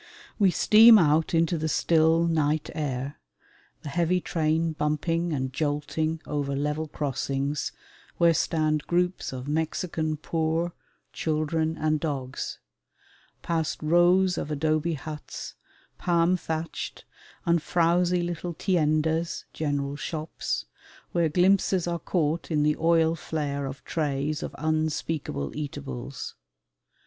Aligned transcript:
We 0.39 0.49
steam 0.49 0.97
out 0.97 1.35
into 1.35 1.59
the 1.59 1.69
still 1.69 2.23
night 2.25 2.71
air, 2.73 3.19
the 3.83 3.89
heavy 3.89 4.19
train 4.19 4.71
bumping 4.73 5.31
and 5.31 5.53
jolting 5.53 6.21
over 6.25 6.55
level 6.55 6.87
crossings 6.87 7.71
where 8.17 8.33
stand 8.33 8.87
groups 8.87 9.31
of 9.31 9.47
Mexican 9.47 10.17
poor, 10.17 10.73
children, 11.13 11.77
and 11.77 11.99
dogs; 11.99 12.57
past 13.43 13.77
rows 13.83 14.39
of 14.39 14.49
adobe 14.49 14.95
huts, 14.95 15.53
palm 15.99 16.35
thatched, 16.35 17.05
and 17.45 17.61
frowsy 17.61 18.23
little 18.23 18.55
tiendas 18.55 19.43
(general 19.53 19.95
shops), 19.95 20.65
where 21.11 21.29
glimpses 21.29 21.85
are 21.85 21.99
caught 21.99 22.49
in 22.49 22.63
the 22.63 22.75
oil 22.77 23.13
flare 23.13 23.67
of 23.67 23.83
trays 23.85 24.41
of 24.41 24.55
unspeakable 24.57 25.55
eatables. 25.55 26.33